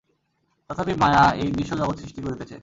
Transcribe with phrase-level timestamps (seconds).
[0.69, 2.55] তথাপি মায়া এই দৃশ্য-জগৎ সৃষ্টি করিতেছে।